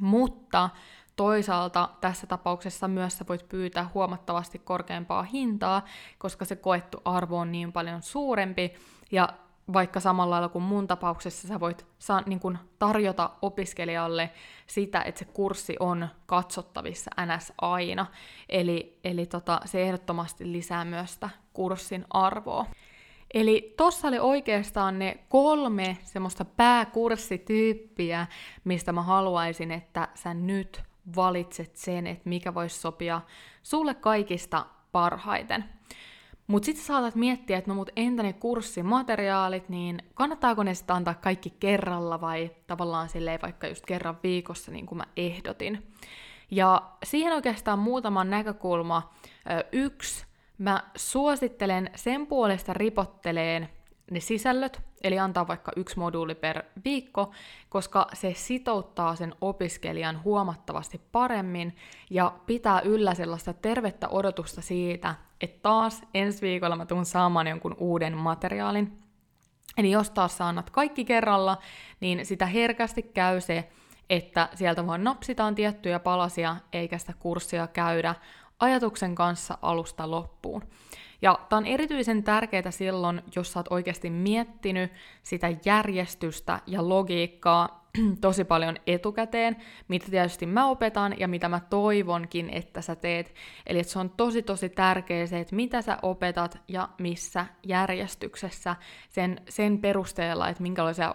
mutta 0.00 0.70
toisaalta 1.16 1.88
tässä 2.00 2.26
tapauksessa 2.26 2.88
myös 2.88 3.18
sä 3.18 3.24
voit 3.28 3.48
pyytää 3.48 3.90
huomattavasti 3.94 4.58
korkeampaa 4.58 5.22
hintaa, 5.22 5.84
koska 6.18 6.44
se 6.44 6.56
koettu 6.56 7.00
arvo 7.04 7.38
on 7.38 7.52
niin 7.52 7.72
paljon 7.72 8.02
suurempi, 8.02 8.74
ja 9.10 9.28
vaikka 9.72 10.00
samalla 10.00 10.34
lailla 10.34 10.48
kuin 10.48 10.62
mun 10.62 10.86
tapauksessa 10.86 11.48
sä 11.48 11.60
voit 11.60 11.86
saa, 11.98 12.22
niin 12.26 12.40
kun 12.40 12.58
tarjota 12.78 13.30
opiskelijalle 13.42 14.30
sitä, 14.66 15.02
että 15.02 15.18
se 15.18 15.24
kurssi 15.24 15.76
on 15.80 16.08
katsottavissa 16.26 17.10
NS 17.26 17.52
aina. 17.60 18.06
Eli, 18.48 18.98
eli 19.04 19.26
tota, 19.26 19.60
se 19.64 19.82
ehdottomasti 19.82 20.52
lisää 20.52 20.84
myös 20.84 21.14
sitä 21.14 21.30
kurssin 21.52 22.04
arvoa. 22.10 22.66
Eli 23.34 23.74
tossa 23.76 24.08
oli 24.08 24.18
oikeastaan 24.18 24.98
ne 24.98 25.18
kolme 25.28 25.96
semmoista 26.04 26.44
pääkurssityyppiä, 26.44 28.26
mistä 28.64 28.92
mä 28.92 29.02
haluaisin, 29.02 29.70
että 29.70 30.08
sä 30.14 30.34
nyt 30.34 30.82
valitset 31.16 31.76
sen, 31.76 32.06
että 32.06 32.28
mikä 32.28 32.54
voisi 32.54 32.78
sopia 32.80 33.20
sulle 33.62 33.94
kaikista 33.94 34.66
parhaiten. 34.92 35.64
Mutta 36.46 36.66
sitten 36.66 36.84
saatat 36.84 37.14
miettiä, 37.14 37.58
että 37.58 37.70
no 37.70 37.74
mut 37.74 37.90
entä 37.96 38.22
ne 38.22 38.32
kurssimateriaalit, 38.32 39.68
niin 39.68 40.02
kannattaako 40.14 40.62
ne 40.62 40.74
sitten 40.74 40.96
antaa 40.96 41.14
kaikki 41.14 41.50
kerralla 41.50 42.20
vai 42.20 42.50
tavallaan 42.66 43.08
silleen 43.08 43.42
vaikka 43.42 43.66
just 43.66 43.86
kerran 43.86 44.18
viikossa, 44.22 44.72
niin 44.72 44.86
kuin 44.86 44.96
mä 44.96 45.04
ehdotin. 45.16 45.92
Ja 46.50 46.82
siihen 47.04 47.32
oikeastaan 47.32 47.78
muutama 47.78 48.24
näkökulma. 48.24 49.12
Yksi, 49.72 50.26
mä 50.58 50.82
suosittelen 50.96 51.90
sen 51.94 52.26
puolesta 52.26 52.72
ripotteleen 52.72 53.68
ne 54.10 54.20
sisällöt, 54.20 54.82
eli 55.02 55.18
antaa 55.18 55.48
vaikka 55.48 55.72
yksi 55.76 55.98
moduuli 55.98 56.34
per 56.34 56.62
viikko, 56.84 57.32
koska 57.68 58.06
se 58.12 58.34
sitouttaa 58.34 59.16
sen 59.16 59.34
opiskelijan 59.40 60.24
huomattavasti 60.24 61.00
paremmin 61.12 61.76
ja 62.10 62.32
pitää 62.46 62.80
yllä 62.80 63.14
sellaista 63.14 63.52
tervettä 63.52 64.08
odotusta 64.08 64.60
siitä, 64.60 65.14
että 65.40 65.58
taas 65.62 66.02
ensi 66.14 66.42
viikolla 66.42 66.76
mä 66.76 66.86
tuun 66.86 67.06
saamaan 67.06 67.46
jonkun 67.46 67.76
uuden 67.78 68.16
materiaalin. 68.16 68.98
Eli 69.78 69.90
jos 69.90 70.10
taas 70.10 70.36
saanat 70.36 70.70
kaikki 70.70 71.04
kerralla, 71.04 71.58
niin 72.00 72.26
sitä 72.26 72.46
herkästi 72.46 73.02
käy 73.02 73.40
se, 73.40 73.68
että 74.10 74.48
sieltä 74.54 74.86
vaan 74.86 75.04
napsitaan 75.04 75.54
tiettyjä 75.54 75.98
palasia, 75.98 76.56
eikä 76.72 76.98
sitä 76.98 77.12
kurssia 77.18 77.66
käydä 77.66 78.14
ajatuksen 78.60 79.14
kanssa 79.14 79.58
alusta 79.62 80.10
loppuun. 80.10 80.62
Ja 81.22 81.38
tämä 81.48 81.58
on 81.58 81.66
erityisen 81.66 82.22
tärkeää 82.22 82.70
silloin, 82.70 83.22
jos 83.36 83.52
sä 83.52 83.58
oot 83.58 83.66
oikeasti 83.70 84.10
miettinyt 84.10 84.92
sitä 85.22 85.48
järjestystä 85.64 86.60
ja 86.66 86.88
logiikkaa 86.88 87.85
tosi 88.20 88.44
paljon 88.44 88.76
etukäteen, 88.86 89.56
mitä 89.88 90.06
tietysti 90.10 90.46
mä 90.46 90.66
opetan 90.66 91.14
ja 91.18 91.28
mitä 91.28 91.48
mä 91.48 91.60
toivonkin, 91.60 92.50
että 92.50 92.80
sä 92.80 92.96
teet. 92.96 93.34
Eli 93.66 93.78
että 93.78 93.92
se 93.92 93.98
on 93.98 94.10
tosi 94.10 94.42
tosi 94.42 94.68
tärkeää 94.68 95.26
se, 95.26 95.40
että 95.40 95.56
mitä 95.56 95.82
sä 95.82 95.98
opetat 96.02 96.58
ja 96.68 96.88
missä 96.98 97.46
järjestyksessä 97.66 98.76
sen, 99.08 99.40
sen 99.48 99.78
perusteella, 99.78 100.48
että 100.48 100.62
minkälaisia 100.62 101.14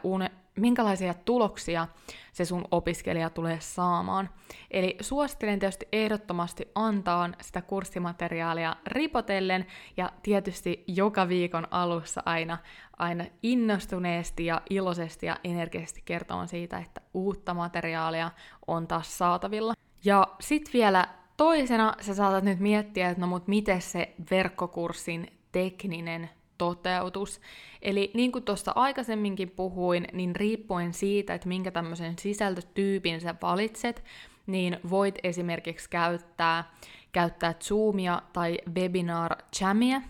minkälaisia 0.55 1.13
tuloksia 1.13 1.87
se 2.31 2.45
sun 2.45 2.65
opiskelija 2.71 3.29
tulee 3.29 3.57
saamaan. 3.59 4.29
Eli 4.71 4.97
suosittelen 5.01 5.59
tietysti 5.59 5.87
ehdottomasti 5.91 6.71
antaa 6.75 7.29
sitä 7.41 7.61
kurssimateriaalia 7.61 8.75
ripotellen 8.87 9.65
ja 9.97 10.11
tietysti 10.23 10.83
joka 10.87 11.27
viikon 11.27 11.67
alussa 11.71 12.23
aina, 12.25 12.57
aina 12.97 13.25
innostuneesti 13.43 14.45
ja 14.45 14.61
iloisesti 14.69 15.25
ja 15.25 15.37
energisesti 15.43 16.01
kertomaan 16.05 16.47
siitä, 16.47 16.77
että 16.77 17.01
uutta 17.13 17.53
materiaalia 17.53 18.31
on 18.67 18.87
taas 18.87 19.17
saatavilla. 19.17 19.73
Ja 20.05 20.27
sitten 20.39 20.73
vielä 20.73 21.07
toisena 21.37 21.93
sä 22.01 22.15
saatat 22.15 22.43
nyt 22.43 22.59
miettiä, 22.59 23.09
että 23.09 23.21
no 23.21 23.27
mut 23.27 23.47
miten 23.47 23.81
se 23.81 24.13
verkkokurssin 24.31 25.27
tekninen 25.51 26.29
toteutus. 26.61 27.41
Eli 27.81 28.11
niin 28.13 28.31
kuin 28.31 28.43
tuossa 28.43 28.71
aikaisemminkin 28.75 29.51
puhuin, 29.51 30.07
niin 30.13 30.35
riippuen 30.35 30.93
siitä, 30.93 31.33
että 31.33 31.47
minkä 31.47 31.71
tämmöisen 31.71 32.13
sisältötyypin 32.19 33.21
sä 33.21 33.35
valitset, 33.41 34.03
niin 34.47 34.79
voit 34.89 35.15
esimerkiksi 35.23 35.89
käyttää, 35.89 36.63
käyttää 37.11 37.53
Zoomia 37.63 38.21
tai 38.33 38.57
Webinar 38.77 39.35
Jamia, 39.61 40.01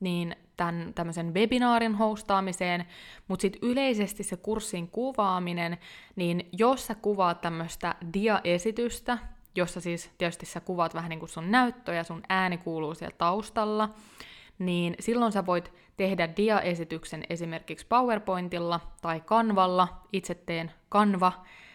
niin 0.00 0.36
tämän 0.56 0.92
tämmöisen 0.94 1.34
webinaarin 1.34 1.94
hostaamiseen, 1.94 2.86
mutta 3.28 3.42
sitten 3.42 3.70
yleisesti 3.70 4.22
se 4.22 4.36
kurssin 4.36 4.88
kuvaaminen, 4.88 5.78
niin 6.16 6.48
jos 6.58 6.86
sä 6.86 6.94
kuvaat 6.94 7.40
tämmöistä 7.40 7.94
diaesitystä, 8.14 9.18
jossa 9.54 9.80
siis 9.80 10.10
tietysti 10.18 10.46
sä 10.46 10.60
kuvaat 10.60 10.94
vähän 10.94 11.10
niin 11.10 11.20
kuin 11.20 11.28
sun 11.28 11.50
näyttöä 11.50 11.94
ja 11.94 12.04
sun 12.04 12.22
ääni 12.28 12.58
kuuluu 12.58 12.94
siellä 12.94 13.16
taustalla, 13.18 13.94
niin 14.58 14.94
silloin 15.00 15.32
sä 15.32 15.46
voit 15.46 15.72
tehdä 15.96 16.28
diaesityksen 16.36 17.24
esimerkiksi 17.30 17.86
PowerPointilla 17.86 18.80
tai 19.02 19.20
Canvalla. 19.20 19.88
Itse 20.12 20.34
teen 20.34 20.72
Canva, 20.92 21.32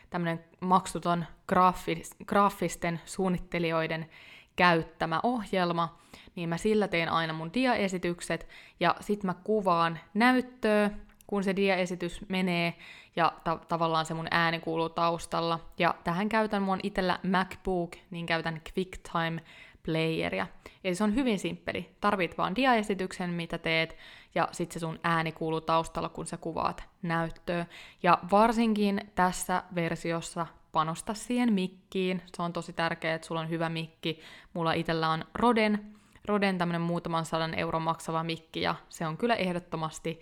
tämmöinen 0.09 0.43
maksuton 0.59 1.25
graafis, 1.47 2.15
graafisten 2.25 3.01
suunnittelijoiden 3.05 4.09
käyttämä 4.55 5.19
ohjelma, 5.23 5.97
niin 6.35 6.49
mä 6.49 6.57
sillä 6.57 6.87
teen 6.87 7.09
aina 7.09 7.33
mun 7.33 7.53
diaesitykset, 7.53 8.47
ja 8.79 8.95
sit 8.99 9.23
mä 9.23 9.33
kuvaan 9.43 9.99
näyttöä, 10.13 10.89
kun 11.27 11.43
se 11.43 11.55
diaesitys 11.55 12.21
menee, 12.29 12.73
ja 13.15 13.33
ta- 13.43 13.59
tavallaan 13.67 14.05
se 14.05 14.13
mun 14.13 14.27
ääni 14.31 14.59
kuuluu 14.59 14.89
taustalla. 14.89 15.59
Ja 15.77 15.95
tähän 16.03 16.29
käytän 16.29 16.61
mun 16.61 16.79
itellä 16.83 17.19
MacBook, 17.23 17.95
niin 18.11 18.25
käytän 18.25 18.61
QuickTime 18.69 19.41
playeria. 19.85 20.47
Eli 20.83 20.95
se 20.95 21.03
on 21.03 21.15
hyvin 21.15 21.39
simppeli. 21.39 21.95
Tarvit 22.01 22.37
vaan 22.37 22.55
diaesityksen, 22.55 23.29
mitä 23.29 23.57
teet, 23.57 23.97
ja 24.35 24.47
sitten 24.51 24.73
se 24.73 24.79
sun 24.79 24.99
ääni 25.03 25.31
kuuluu 25.31 25.61
taustalla, 25.61 26.09
kun 26.09 26.27
sä 26.27 26.37
kuvaat 26.37 26.83
näyttöä. 27.01 27.65
Ja 28.03 28.19
varsinkin 28.31 29.11
tässä 29.15 29.63
versiossa 29.75 30.47
panosta 30.71 31.13
siihen 31.13 31.53
mikkiin. 31.53 32.21
Se 32.35 32.41
on 32.41 32.53
tosi 32.53 32.73
tärkeää, 32.73 33.15
että 33.15 33.27
sulla 33.27 33.41
on 33.41 33.49
hyvä 33.49 33.69
mikki. 33.69 34.19
Mulla 34.53 34.73
itsellä 34.73 35.09
on 35.09 35.25
Roden, 35.33 35.95
Roden 36.25 36.57
tämmönen 36.57 36.81
muutaman 36.81 37.25
sadan 37.25 37.53
euron 37.53 37.81
maksava 37.81 38.23
mikki, 38.23 38.61
ja 38.61 38.75
se 38.89 39.07
on 39.07 39.17
kyllä 39.17 39.35
ehdottomasti 39.35 40.19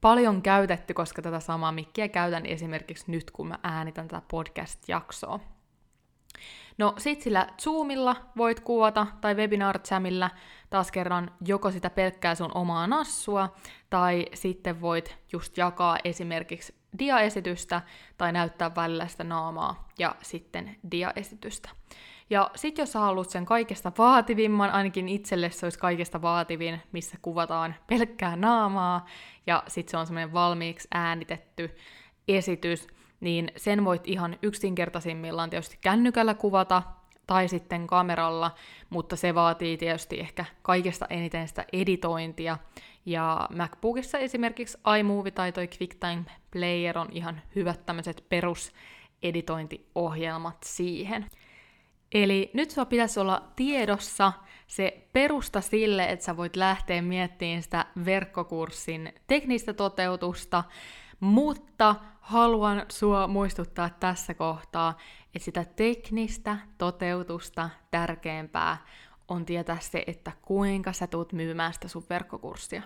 paljon 0.00 0.42
käytetty, 0.42 0.94
koska 0.94 1.22
tätä 1.22 1.40
samaa 1.40 1.72
mikkiä 1.72 2.08
käytän 2.08 2.46
esimerkiksi 2.46 3.10
nyt, 3.10 3.30
kun 3.30 3.48
mä 3.48 3.58
äänitän 3.62 4.08
tätä 4.08 4.22
podcast-jaksoa. 4.30 5.40
No 6.78 6.94
sit 6.98 7.22
sillä 7.22 7.46
Zoomilla 7.62 8.16
voit 8.36 8.60
kuvata, 8.60 9.06
tai 9.20 9.34
Webinar 9.34 9.78
Jamilla 9.90 10.30
taas 10.70 10.92
kerran 10.92 11.30
joko 11.46 11.70
sitä 11.70 11.90
pelkkää 11.90 12.34
sun 12.34 12.50
omaa 12.54 12.86
nassua, 12.86 13.54
tai 13.90 14.26
sitten 14.34 14.80
voit 14.80 15.16
just 15.32 15.56
jakaa 15.56 15.98
esimerkiksi 16.04 16.74
diaesitystä, 16.98 17.82
tai 18.18 18.32
näyttää 18.32 18.74
välillä 18.74 19.06
sitä 19.06 19.24
naamaa, 19.24 19.88
ja 19.98 20.14
sitten 20.22 20.76
diaesitystä. 20.90 21.68
Ja 22.30 22.50
sit 22.54 22.78
jos 22.78 22.92
sä 22.92 22.98
haluat 22.98 23.30
sen 23.30 23.44
kaikesta 23.44 23.92
vaativimman, 23.98 24.70
ainakin 24.70 25.08
itselle 25.08 25.50
se 25.50 25.66
olisi 25.66 25.78
kaikesta 25.78 26.22
vaativin, 26.22 26.82
missä 26.92 27.18
kuvataan 27.22 27.74
pelkkää 27.86 28.36
naamaa, 28.36 29.06
ja 29.46 29.62
sit 29.68 29.88
se 29.88 29.96
on 29.96 30.06
semmoinen 30.06 30.32
valmiiksi 30.32 30.88
äänitetty 30.94 31.76
esitys, 32.28 32.86
niin 33.22 33.48
sen 33.56 33.84
voit 33.84 34.08
ihan 34.08 34.36
yksinkertaisimmillaan 34.42 35.50
tietysti 35.50 35.78
kännykällä 35.80 36.34
kuvata 36.34 36.82
tai 37.26 37.48
sitten 37.48 37.86
kameralla, 37.86 38.54
mutta 38.90 39.16
se 39.16 39.34
vaatii 39.34 39.76
tietysti 39.76 40.20
ehkä 40.20 40.44
kaikesta 40.62 41.06
eniten 41.10 41.48
sitä 41.48 41.64
editointia. 41.72 42.58
Ja 43.06 43.48
MacBookissa 43.54 44.18
esimerkiksi 44.18 44.78
iMovie 44.98 45.30
tai 45.30 45.52
toi 45.52 45.68
QuickTime 45.68 46.24
Player 46.50 46.98
on 46.98 47.08
ihan 47.12 47.42
hyvät 47.54 47.86
tämmöiset 47.86 48.24
peruseditointiohjelmat 48.28 50.56
siihen. 50.64 51.26
Eli 52.14 52.50
nyt 52.54 52.70
sulla 52.70 52.86
pitäisi 52.86 53.20
olla 53.20 53.42
tiedossa 53.56 54.32
se 54.66 55.08
perusta 55.12 55.60
sille, 55.60 56.04
että 56.04 56.24
sä 56.24 56.36
voit 56.36 56.56
lähteä 56.56 57.02
miettimään 57.02 57.62
sitä 57.62 57.86
verkkokurssin 58.04 59.14
teknistä 59.26 59.72
toteutusta, 59.72 60.64
mutta 61.22 61.94
haluan 62.20 62.86
sua 62.88 63.26
muistuttaa 63.26 63.90
tässä 64.00 64.34
kohtaa, 64.34 64.98
että 65.34 65.44
sitä 65.44 65.64
teknistä 65.64 66.58
toteutusta 66.78 67.70
tärkeämpää 67.90 68.76
on 69.28 69.44
tietää 69.44 69.76
se, 69.80 70.04
että 70.06 70.32
kuinka 70.42 70.92
sä 70.92 71.06
tuut 71.06 71.32
myymään 71.32 71.74
sitä 71.74 71.88
sun 71.88 72.04
verkkokurssia. 72.10 72.82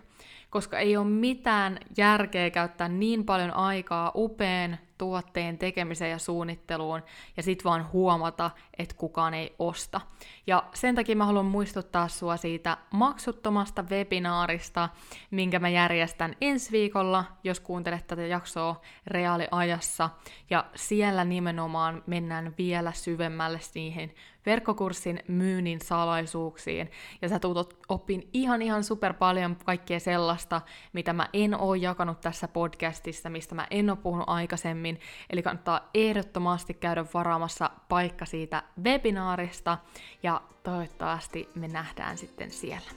Koska 0.51 0.79
ei 0.79 0.97
ole 0.97 1.07
mitään 1.07 1.79
järkeä 1.97 2.51
käyttää 2.51 2.89
niin 2.89 3.25
paljon 3.25 3.55
aikaa 3.55 4.13
upean 4.15 4.79
tuotteen 4.99 5.59
tekemiseen 5.59 6.11
ja 6.11 6.19
suunnitteluun 6.19 7.03
ja 7.37 7.43
sit 7.43 7.65
vaan 7.65 7.93
huomata, 7.93 8.51
että 8.79 8.95
kukaan 8.95 9.35
ei 9.35 9.55
osta. 9.59 10.01
Ja 10.47 10.65
sen 10.75 10.95
takia 10.95 11.17
mä 11.17 11.27
haluan 11.27 11.47
muistuttaa 11.47 12.09
sua 12.09 12.37
siitä 12.37 12.77
maksuttomasta 12.91 13.85
webinaarista, 13.91 14.89
minkä 15.31 15.59
mä 15.59 15.69
järjestän 15.69 16.35
ensi 16.41 16.73
viikolla, 16.73 17.25
jos 17.45 17.61
kuuntelet 17.61 18.07
tätä 18.07 18.23
jaksoa 18.23 18.81
reaaliajassa. 19.07 20.11
Ja 20.51 20.65
siellä 20.75 21.25
nimenomaan 21.25 22.03
mennään 22.07 22.55
vielä 22.59 22.93
syvemmälle 22.93 23.61
niihin 23.75 24.15
verkkokurssin 24.47 25.21
myynnin 25.29 25.81
salaisuuksiin, 25.81 26.91
ja 27.23 27.29
sä 27.29 27.39
tulet 27.39 27.77
oppin 27.89 28.29
ihan 28.33 28.63
ihan 28.63 28.85
super 28.85 29.15
paljon 29.15 29.57
kaikkea 29.65 30.01
sellaista, 30.01 30.61
mitä 30.93 31.13
mä 31.13 31.29
en 31.33 31.55
oo 31.55 31.75
jakanut 31.75 32.21
tässä 32.21 32.49
podcastissa, 32.49 33.31
mistä 33.31 33.55
mä 33.55 33.67
en 33.71 33.91
oo 33.91 33.97
puhunut 33.97 34.29
aikaisemmin, 34.29 34.86
eli 35.31 35.43
kannattaa 35.43 35.91
ehdottomasti 35.95 36.75
käydä 36.75 37.05
varaamassa 37.15 37.71
paikka 37.89 38.25
siitä 38.25 38.63
webinaarista, 38.85 39.79
ja 40.23 40.41
toivottavasti 40.63 41.49
me 41.55 41.69
nähdään 41.69 42.19
sitten 42.19 42.51
siellä. 42.51 42.91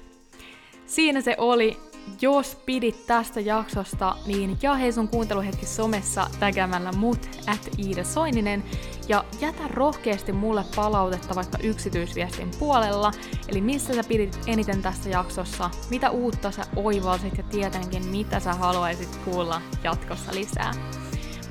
Siinä 0.85 1.21
se 1.21 1.35
oli. 1.37 1.77
Jos 2.21 2.55
pidit 2.65 3.05
tästä 3.07 3.39
jaksosta, 3.39 4.15
niin 4.25 4.57
hei 4.79 4.91
sun 4.91 5.07
kuunteluhetki 5.07 5.65
somessa 5.65 6.27
tägämällä 6.39 6.91
mut 6.91 7.29
at 7.47 7.69
Iida 7.79 8.03
Soininen 8.03 8.63
ja 9.07 9.25
jätä 9.41 9.67
rohkeasti 9.67 10.31
mulle 10.31 10.65
palautetta 10.75 11.35
vaikka 11.35 11.57
yksityisviestin 11.63 12.51
puolella, 12.59 13.11
eli 13.47 13.61
missä 13.61 13.93
sä 13.93 14.03
pidit 14.03 14.39
eniten 14.47 14.81
tässä 14.81 15.09
jaksossa, 15.09 15.69
mitä 15.89 16.09
uutta 16.09 16.51
sä 16.51 16.65
oivalsit 16.75 17.37
ja 17.37 17.43
tietenkin 17.43 18.05
mitä 18.05 18.39
sä 18.39 18.53
haluaisit 18.53 19.15
kuulla 19.25 19.61
jatkossa 19.83 20.33
lisää. 20.33 20.71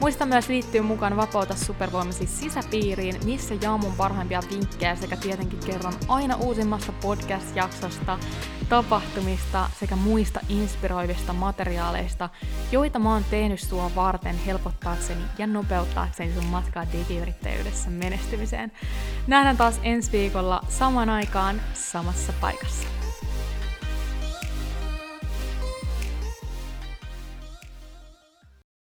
Muista 0.00 0.26
myös 0.26 0.48
liittyä 0.48 0.82
mukaan 0.82 1.16
Vapauta 1.16 1.56
supervoimasi 1.56 2.26
sisäpiiriin, 2.26 3.16
missä 3.24 3.54
jaan 3.62 3.80
mun 3.80 3.92
parhaimpia 3.96 4.40
vinkkejä 4.50 4.96
sekä 4.96 5.16
tietenkin 5.16 5.58
kerron 5.58 5.92
aina 6.08 6.36
uusimmasta 6.36 6.92
podcast-jaksosta, 6.92 8.18
tapahtumista 8.68 9.70
sekä 9.80 9.96
muista 9.96 10.40
inspiroivista 10.48 11.32
materiaaleista, 11.32 12.28
joita 12.72 12.98
mä 12.98 13.12
oon 13.12 13.24
tehnyt 13.30 13.60
sua 13.60 13.90
varten 13.96 14.38
helpottaakseni 14.46 15.22
ja 15.38 15.46
nopeuttaakseni 15.46 16.34
sun 16.34 16.44
matkaa 16.44 16.86
digiyrittäjyydessä 16.92 17.90
menestymiseen. 17.90 18.72
Nähdään 19.26 19.56
taas 19.56 19.80
ensi 19.82 20.12
viikolla 20.12 20.60
saman 20.68 21.10
aikaan 21.10 21.60
samassa 21.74 22.32
paikassa. 22.40 23.07